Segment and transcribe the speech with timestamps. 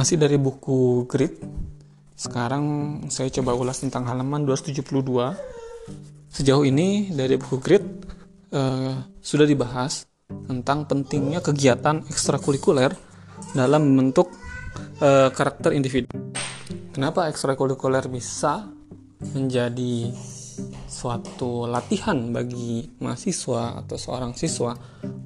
[0.00, 1.44] Masih dari buku Grit.
[2.16, 2.64] Sekarang
[3.12, 4.88] saya coba ulas tentang halaman 272.
[6.32, 7.84] Sejauh ini dari buku Grit
[8.48, 10.08] eh, sudah dibahas
[10.48, 12.96] tentang pentingnya kegiatan ekstrakurikuler
[13.52, 14.32] dalam membentuk
[15.04, 16.08] eh, karakter individu.
[16.96, 18.72] Kenapa ekstrakurikuler bisa
[19.36, 20.16] menjadi
[20.90, 24.74] suatu latihan bagi mahasiswa atau seorang siswa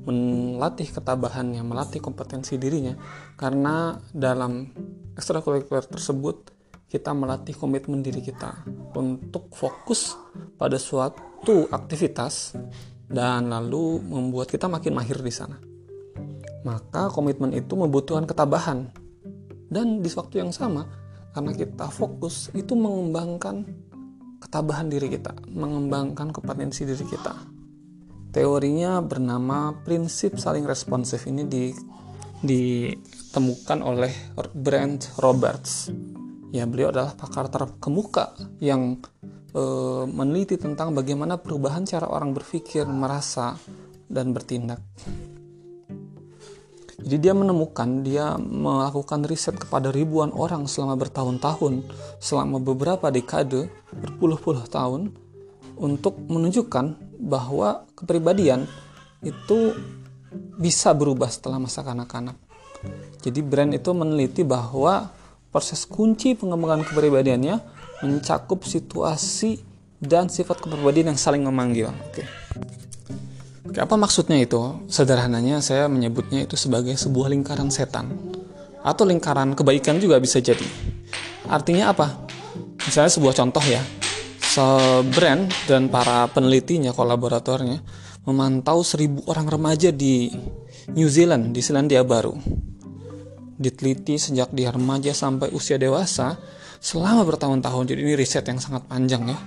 [0.05, 2.92] melatih ketabahannya, melatih kompetensi dirinya
[3.41, 4.69] karena dalam
[5.16, 6.52] ekstrakurikuler tersebut
[6.92, 8.60] kita melatih komitmen diri kita
[8.92, 10.14] untuk fokus
[10.60, 12.55] pada suatu aktivitas
[13.08, 15.56] dan lalu membuat kita makin mahir di sana.
[16.64, 18.88] Maka komitmen itu membutuhkan ketabahan.
[19.69, 20.86] Dan di waktu yang sama,
[21.34, 23.66] karena kita fokus itu mengembangkan
[24.45, 27.33] ketabahan diri kita, mengembangkan kompetensi diri kita.
[28.34, 31.70] Teorinya bernama prinsip saling responsif ini di,
[32.45, 34.12] ditemukan oleh
[34.53, 35.89] Brent Roberts.
[36.53, 39.01] Ya, beliau adalah pakar terkemuka yang
[39.51, 39.62] e,
[40.06, 43.58] meneliti tentang bagaimana perubahan cara orang berpikir, merasa,
[44.11, 44.83] dan bertindak.
[47.05, 51.84] Jadi dia menemukan, dia melakukan riset kepada ribuan orang selama bertahun-tahun,
[52.16, 55.12] selama beberapa dekade, berpuluh-puluh tahun,
[55.77, 58.64] untuk menunjukkan bahwa kepribadian
[59.20, 59.77] itu
[60.56, 62.41] bisa berubah setelah masa kanak-kanak.
[63.20, 65.12] Jadi brand itu meneliti bahwa
[65.52, 67.61] proses kunci pengembangan kepribadiannya
[68.00, 69.61] mencakup situasi
[70.00, 71.92] dan sifat kepribadian yang saling memanggil.
[72.08, 72.24] Oke.
[73.75, 74.58] Apa maksudnya itu?
[74.86, 78.11] Sederhananya saya menyebutnya itu sebagai sebuah lingkaran setan
[78.84, 80.67] atau lingkaran kebaikan juga bisa jadi.
[81.48, 82.28] Artinya apa?
[82.84, 83.83] Misalnya sebuah contoh ya.
[85.11, 87.83] Brand dan para penelitinya, kolaboratornya
[88.22, 90.30] memantau seribu orang remaja di
[90.95, 92.39] New Zealand, di Selandia Baru.
[93.58, 96.39] Diteliti sejak dia remaja sampai usia dewasa
[96.79, 97.83] selama bertahun-tahun.
[97.91, 99.39] Jadi ini riset yang sangat panjang ya.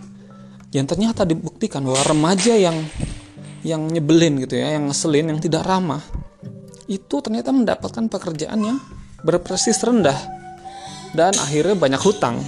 [0.76, 2.76] Yang ternyata dibuktikan bahwa remaja yang
[3.66, 6.04] yang nyebelin gitu ya, yang ngeselin, yang tidak ramah,
[6.88, 8.78] itu ternyata mendapatkan pekerjaan yang
[9.22, 10.18] berprestis rendah
[11.16, 12.40] dan akhirnya banyak hutang.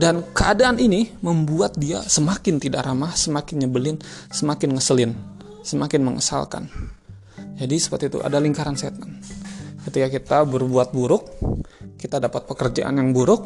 [0.00, 4.00] Dan keadaan ini membuat dia semakin tidak ramah, semakin nyebelin,
[4.32, 5.12] semakin ngeselin,
[5.60, 6.72] semakin mengesalkan.
[7.60, 9.20] Jadi seperti itu, ada lingkaran setan.
[9.84, 11.36] Ketika kita berbuat buruk,
[12.00, 13.44] kita dapat pekerjaan yang buruk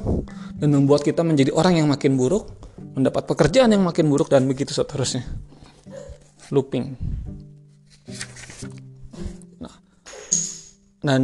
[0.55, 2.47] dan membuat kita menjadi orang yang makin buruk,
[2.95, 5.27] mendapat pekerjaan yang makin buruk dan begitu seterusnya
[6.55, 6.95] looping.
[9.59, 9.75] Nah,
[11.03, 11.23] dan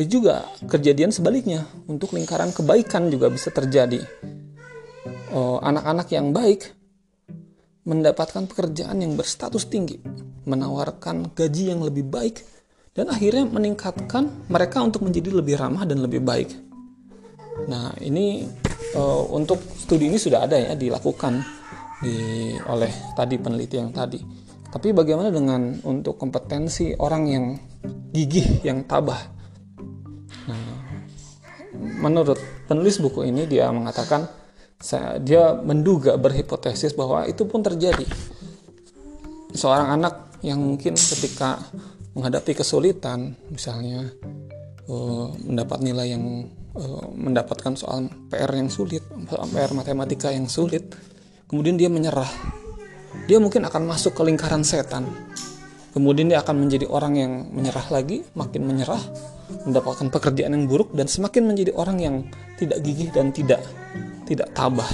[0.00, 4.00] itu juga kejadian sebaliknya untuk lingkaran kebaikan juga bisa terjadi.
[5.36, 6.72] Oh, anak-anak yang baik
[7.84, 10.00] mendapatkan pekerjaan yang berstatus tinggi,
[10.48, 12.40] menawarkan gaji yang lebih baik,
[12.96, 16.48] dan akhirnya meningkatkan mereka untuk menjadi lebih ramah dan lebih baik.
[17.68, 18.48] Nah, ini
[18.96, 21.44] uh, untuk studi ini sudah ada ya dilakukan
[22.00, 22.16] di
[22.66, 24.43] oleh tadi peneliti yang tadi.
[24.74, 27.54] Tapi bagaimana dengan untuk kompetensi orang yang
[28.10, 29.22] gigih, yang tabah?
[30.50, 30.98] Nah,
[32.02, 34.26] menurut penulis buku ini dia mengatakan
[35.22, 38.02] dia menduga berhipotesis bahwa itu pun terjadi.
[39.54, 41.62] Seorang anak yang mungkin ketika
[42.18, 44.10] menghadapi kesulitan, misalnya
[44.90, 50.90] uh, mendapat nilai yang uh, mendapatkan soal PR yang sulit, PR matematika yang sulit,
[51.46, 52.26] kemudian dia menyerah
[53.24, 55.08] dia mungkin akan masuk ke lingkaran setan.
[55.94, 58.98] Kemudian dia akan menjadi orang yang menyerah lagi, makin menyerah,
[59.62, 62.16] mendapatkan pekerjaan yang buruk dan semakin menjadi orang yang
[62.58, 63.62] tidak gigih dan tidak
[64.26, 64.90] tidak tabah.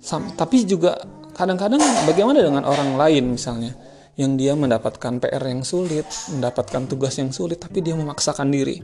[0.00, 0.96] Sam, tapi juga
[1.36, 3.76] kadang-kadang bagaimana dengan orang lain misalnya
[4.16, 8.80] yang dia mendapatkan PR yang sulit, mendapatkan tugas yang sulit tapi dia memaksakan diri.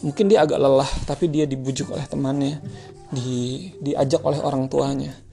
[0.00, 2.56] Mungkin dia agak lelah tapi dia dibujuk oleh temannya,
[3.12, 5.25] di, diajak oleh orang tuanya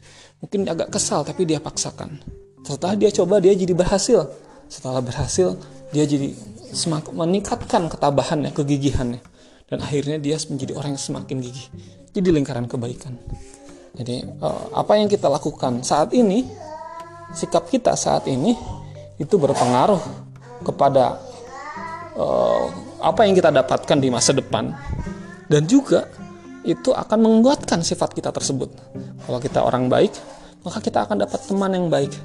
[0.43, 2.19] Mungkin agak kesal tapi dia paksakan.
[2.67, 4.27] Setelah dia coba dia jadi berhasil.
[4.67, 5.55] Setelah berhasil
[5.95, 6.35] dia jadi
[6.75, 9.23] semakin meningkatkan ketabahannya, kegigihannya.
[9.71, 11.67] Dan akhirnya dia menjadi orang yang semakin gigih.
[12.11, 13.15] Jadi lingkaran kebaikan.
[13.95, 16.43] Jadi eh, apa yang kita lakukan saat ini,
[17.31, 18.51] sikap kita saat ini
[19.15, 20.01] itu berpengaruh
[20.65, 21.21] kepada
[22.17, 22.65] uh,
[23.03, 24.73] apa yang kita dapatkan di masa depan
[25.51, 26.07] dan juga
[26.63, 28.71] itu akan menguatkan sifat kita tersebut.
[29.27, 30.15] Kalau kita orang baik,
[30.63, 32.15] maka kita akan dapat teman yang baik,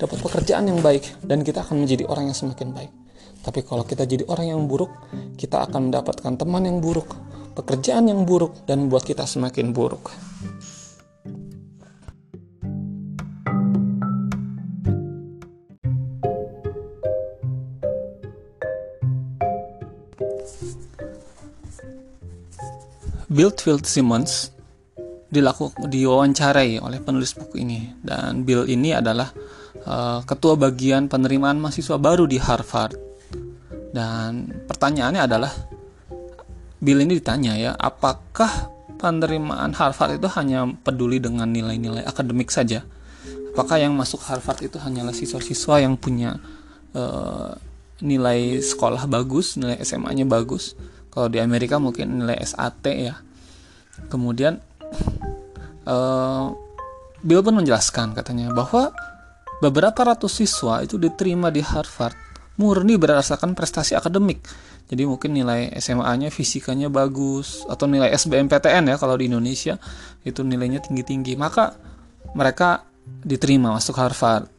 [0.00, 2.92] dapat pekerjaan yang baik, dan kita akan menjadi orang yang semakin baik.
[3.44, 4.90] Tapi kalau kita jadi orang yang buruk,
[5.36, 7.12] kita akan mendapatkan teman yang buruk,
[7.52, 10.08] pekerjaan yang buruk, dan membuat kita semakin buruk.
[23.32, 23.48] Bill
[23.80, 24.52] Simmons
[25.32, 27.88] dilakukan diwawancarai oleh penulis buku ini.
[28.04, 29.32] Dan Bill ini adalah
[29.88, 32.92] uh, ketua bagian penerimaan mahasiswa baru di Harvard.
[33.92, 35.52] Dan pertanyaannya adalah
[36.82, 38.68] Bill ini ditanya ya apakah
[39.00, 42.84] penerimaan Harvard itu hanya peduli dengan nilai-nilai akademik saja?
[43.52, 46.40] Apakah yang masuk Harvard itu hanyalah siswa-siswa yang punya
[46.92, 47.54] uh,
[48.02, 50.76] nilai sekolah bagus nilai SMA-nya bagus?
[51.12, 53.20] Kalau di Amerika mungkin nilai SAT ya.
[54.08, 54.56] Kemudian
[55.86, 56.52] uh,
[57.22, 58.90] Bill pun menjelaskan katanya bahwa
[59.62, 62.18] beberapa ratus siswa itu diterima di Harvard
[62.58, 64.42] murni berdasarkan prestasi akademik.
[64.90, 69.78] Jadi mungkin nilai SMA-nya fisikanya bagus atau nilai SBMPTN ya kalau di Indonesia
[70.20, 71.32] itu nilainya tinggi-tinggi.
[71.38, 71.72] Maka
[72.36, 72.84] mereka
[73.24, 74.50] diterima masuk Harvard.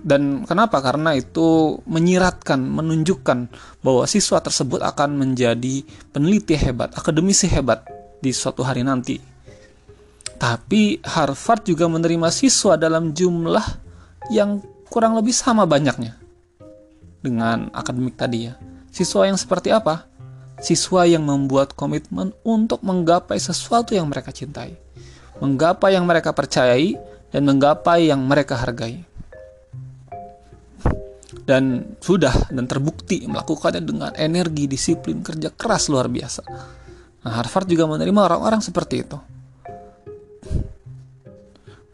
[0.00, 0.80] Dan kenapa?
[0.80, 3.38] Karena itu menyiratkan, menunjukkan
[3.84, 7.84] bahwa siswa tersebut akan menjadi peneliti hebat, akademisi hebat
[8.20, 9.29] di suatu hari nanti.
[10.40, 13.66] Tapi Harvard juga menerima siswa dalam jumlah
[14.32, 16.16] yang kurang lebih sama banyaknya
[17.20, 18.56] dengan akademik tadi ya.
[18.88, 20.08] Siswa yang seperti apa?
[20.64, 24.76] Siswa yang membuat komitmen untuk menggapai sesuatu yang mereka cintai,
[25.44, 26.96] menggapai yang mereka percayai,
[27.30, 29.04] dan menggapai yang mereka hargai.
[31.44, 36.42] Dan sudah dan terbukti melakukannya dengan energi, disiplin, kerja keras luar biasa.
[37.20, 39.18] Nah, Harvard juga menerima orang-orang seperti itu.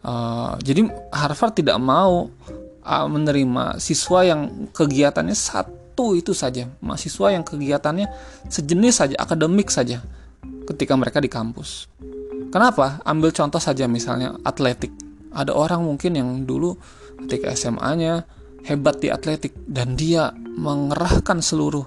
[0.07, 2.31] Uh, jadi Harvard tidak mau
[2.87, 8.07] uh, menerima siswa yang kegiatannya satu itu saja, mahasiswa yang kegiatannya
[8.47, 10.07] sejenis saja, akademik saja
[10.71, 11.91] ketika mereka di kampus.
[12.55, 13.03] Kenapa?
[13.03, 14.95] Ambil contoh saja misalnya atletik.
[15.35, 16.79] Ada orang mungkin yang dulu
[17.27, 18.23] ketika SMA-nya
[18.63, 21.85] hebat di atletik dan dia mengerahkan seluruh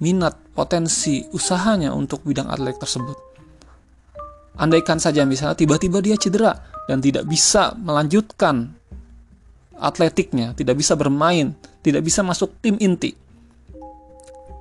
[0.00, 3.29] minat, potensi, usahanya untuk bidang atletik tersebut.
[4.58, 6.56] Andaikan saja misalnya tiba-tiba dia cedera,
[6.90, 8.74] dan tidak bisa melanjutkan
[9.78, 11.54] atletiknya, tidak bisa bermain,
[11.86, 13.14] tidak bisa masuk tim inti.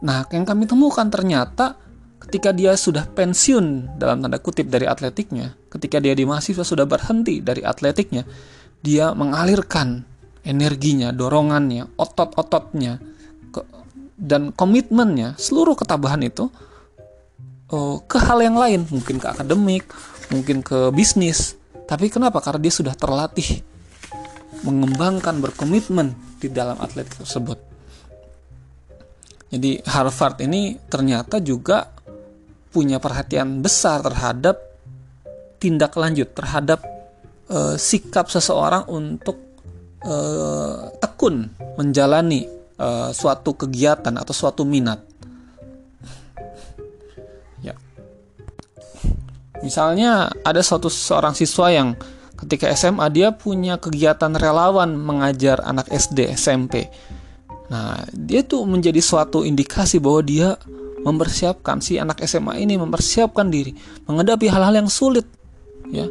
[0.06, 1.76] Nah, yang kami temukan ternyata
[2.24, 7.42] ketika dia sudah pensiun dalam tanda kutip dari atletiknya, ketika dia di mahasiswa sudah berhenti
[7.44, 8.24] dari atletiknya,
[8.80, 10.06] dia mengalirkan
[10.46, 13.02] energinya, dorongannya, otot-ototnya,
[14.20, 16.52] dan komitmennya, seluruh ketabahan itu
[17.74, 19.90] oh, ke hal yang lain, mungkin ke akademik,
[20.30, 21.58] mungkin ke bisnis,
[21.90, 22.38] tapi kenapa?
[22.38, 23.66] Karena dia sudah terlatih
[24.62, 27.58] mengembangkan berkomitmen di dalam atlet tersebut.
[29.50, 31.90] Jadi Harvard ini ternyata juga
[32.70, 34.62] punya perhatian besar terhadap
[35.58, 36.86] tindak lanjut terhadap
[37.50, 39.58] uh, sikap seseorang untuk
[40.06, 42.46] uh, tekun menjalani
[42.78, 45.09] uh, suatu kegiatan atau suatu minat.
[49.60, 51.96] Misalnya ada suatu seorang siswa yang
[52.40, 56.88] ketika SMA dia punya kegiatan relawan mengajar anak SD, SMP.
[57.70, 60.50] Nah, dia tuh menjadi suatu indikasi bahwa dia
[61.00, 63.72] mempersiapkan si anak SMA ini mempersiapkan diri
[64.08, 65.28] menghadapi hal-hal yang sulit
[65.92, 66.08] ya.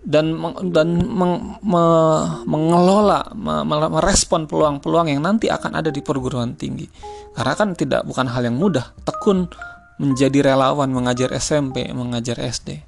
[0.00, 0.40] Dan
[0.72, 1.84] dan meng, me,
[2.48, 6.88] mengelola me, merespon peluang-peluang yang nanti akan ada di perguruan tinggi.
[7.36, 8.96] Karena kan tidak bukan hal yang mudah.
[9.04, 9.44] Tekun
[10.00, 12.80] menjadi relawan mengajar SMP, mengajar SD.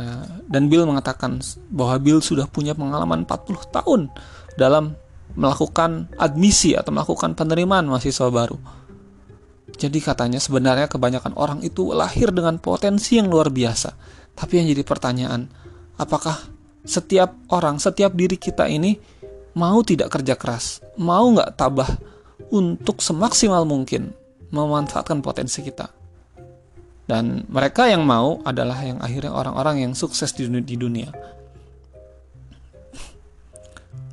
[0.00, 4.08] Nah, dan Bill mengatakan bahwa Bill sudah punya pengalaman 40 tahun
[4.56, 4.96] dalam
[5.36, 8.56] melakukan admisi atau melakukan penerimaan mahasiswa baru.
[9.76, 13.92] Jadi katanya sebenarnya kebanyakan orang itu lahir dengan potensi yang luar biasa.
[14.32, 15.46] Tapi yang jadi pertanyaan,
[16.00, 16.40] apakah
[16.88, 18.96] setiap orang, setiap diri kita ini
[19.52, 21.90] mau tidak kerja keras, mau nggak tabah
[22.48, 24.16] untuk semaksimal mungkin
[24.50, 25.90] memanfaatkan potensi kita.
[27.10, 30.62] Dan mereka yang mau adalah yang akhirnya orang-orang yang sukses di dunia.
[30.62, 31.10] Di dunia.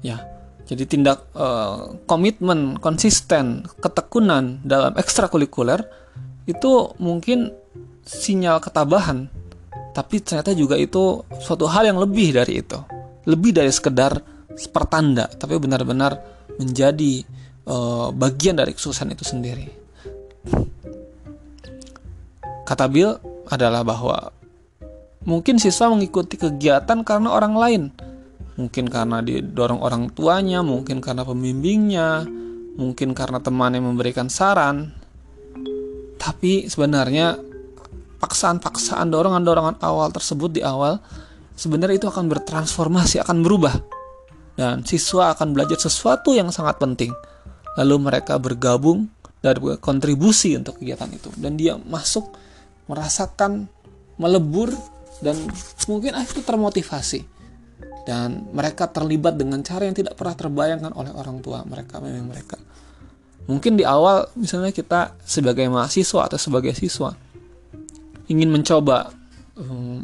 [0.01, 0.25] Ya,
[0.65, 5.85] jadi tindak uh, komitmen, konsisten, ketekunan dalam ekstrakurikuler
[6.49, 7.55] itu mungkin
[8.03, 9.31] sinyal ketabahan,
[9.93, 12.79] tapi ternyata juga itu suatu hal yang lebih dari itu,
[13.27, 14.19] lebih dari sekedar
[14.73, 16.19] pertanda, tapi benar-benar
[16.57, 17.23] menjadi
[17.67, 19.86] uh, bagian dari kesuksesan itu sendiri.
[22.67, 23.15] Kata Bill
[23.47, 24.35] adalah bahwa
[25.23, 27.83] mungkin siswa mengikuti kegiatan karena orang lain.
[28.59, 32.27] Mungkin karena didorong orang tuanya, mungkin karena pembimbingnya,
[32.75, 34.91] mungkin karena temannya memberikan saran.
[36.19, 37.39] Tapi sebenarnya
[38.19, 40.99] paksaan-paksaan dorongan-dorongan awal tersebut di awal
[41.55, 43.79] sebenarnya itu akan bertransformasi, akan berubah.
[44.59, 47.15] Dan siswa akan belajar sesuatu yang sangat penting.
[47.79, 49.07] Lalu mereka bergabung
[49.37, 52.25] dari kontribusi untuk kegiatan itu dan dia masuk
[52.87, 53.67] merasakan
[54.17, 54.73] melebur
[55.21, 55.37] dan
[55.85, 57.21] mungkin itu termotivasi.
[58.07, 62.55] Dan mereka terlibat dengan cara yang tidak pernah terbayangkan oleh orang tua mereka memang mereka.
[63.51, 67.15] Mungkin di awal misalnya kita sebagai mahasiswa atau sebagai siswa
[68.27, 69.11] ingin mencoba
[69.55, 70.03] um,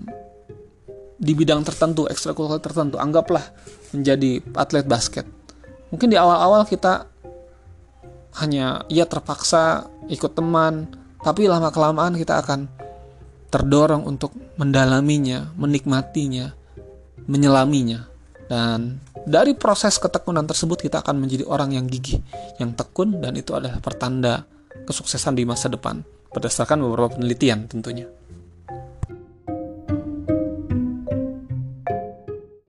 [1.19, 3.43] di bidang tertentu ekstrakurikuler tertentu anggaplah
[3.95, 5.27] menjadi atlet basket.
[5.91, 7.07] Mungkin di awal-awal kita
[8.43, 10.89] hanya ia terpaksa ikut teman
[11.23, 12.67] tapi lama kelamaan kita akan
[13.47, 16.51] terdorong untuk mendalaminya, menikmatinya,
[17.25, 18.11] menyelaminya.
[18.43, 22.19] Dan dari proses ketekunan tersebut kita akan menjadi orang yang gigih,
[22.59, 24.43] yang tekun dan itu adalah pertanda
[24.83, 26.03] kesuksesan di masa depan
[26.33, 28.09] berdasarkan beberapa penelitian tentunya.